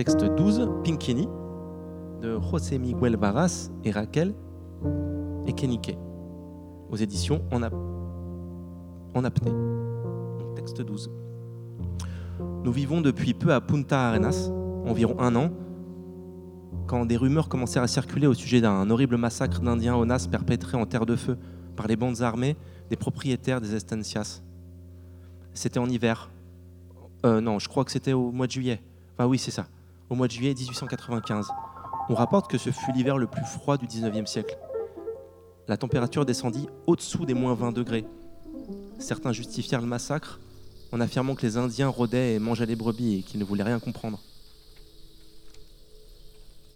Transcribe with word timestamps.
Texte 0.00 0.24
12, 0.24 0.70
Pinkini, 0.82 1.28
de 2.22 2.40
José 2.50 2.78
Miguel 2.78 3.16
Varas 3.18 3.68
et 3.84 3.90
Raquel 3.90 4.32
Ekenique, 5.46 5.94
aux 6.90 6.96
éditions 6.96 7.42
En, 7.52 7.62
ap- 7.62 7.74
en 9.14 9.24
apnée. 9.24 9.52
Texte 10.56 10.80
12. 10.80 11.10
Nous 12.64 12.72
vivons 12.72 13.02
depuis 13.02 13.34
peu 13.34 13.52
à 13.52 13.60
Punta 13.60 14.08
Arenas, 14.08 14.48
environ 14.86 15.20
un 15.20 15.36
an, 15.36 15.50
quand 16.86 17.04
des 17.04 17.18
rumeurs 17.18 17.50
commencèrent 17.50 17.82
à 17.82 17.86
circuler 17.86 18.26
au 18.26 18.32
sujet 18.32 18.62
d'un 18.62 18.88
horrible 18.88 19.18
massacre 19.18 19.60
d'Indiens 19.60 19.96
au 19.96 20.06
Nas 20.06 20.26
perpétré 20.30 20.78
en 20.78 20.86
terre 20.86 21.04
de 21.04 21.14
feu 21.14 21.36
par 21.76 21.88
les 21.88 21.96
bandes 21.96 22.22
armées 22.22 22.56
des 22.88 22.96
propriétaires 22.96 23.60
des 23.60 23.74
estancias. 23.74 24.40
C'était 25.52 25.78
en 25.78 25.90
hiver. 25.90 26.30
Euh, 27.26 27.42
non, 27.42 27.58
je 27.58 27.68
crois 27.68 27.84
que 27.84 27.90
c'était 27.90 28.14
au 28.14 28.32
mois 28.32 28.46
de 28.46 28.52
juillet. 28.52 28.80
Enfin 29.18 29.28
oui, 29.28 29.36
c'est 29.36 29.50
ça. 29.50 29.66
Au 30.10 30.16
mois 30.16 30.26
de 30.26 30.32
juillet 30.32 30.54
1895. 30.54 31.46
On 32.08 32.14
rapporte 32.14 32.50
que 32.50 32.58
ce 32.58 32.70
fut 32.70 32.90
l'hiver 32.90 33.16
le 33.16 33.28
plus 33.28 33.44
froid 33.44 33.76
du 33.76 33.86
19e 33.86 34.26
siècle. 34.26 34.58
La 35.68 35.76
température 35.76 36.26
descendit 36.26 36.66
au-dessous 36.88 37.24
des 37.26 37.34
moins 37.34 37.54
20 37.54 37.70
degrés. 37.70 38.04
Certains 38.98 39.32
justifièrent 39.32 39.80
le 39.80 39.86
massacre 39.86 40.40
en 40.90 41.00
affirmant 41.00 41.36
que 41.36 41.42
les 41.42 41.56
Indiens 41.56 41.86
rôdaient 41.86 42.34
et 42.34 42.38
mangeaient 42.40 42.66
les 42.66 42.74
brebis 42.74 43.20
et 43.20 43.22
qu'ils 43.22 43.38
ne 43.38 43.44
voulaient 43.44 43.62
rien 43.62 43.78
comprendre. 43.78 44.18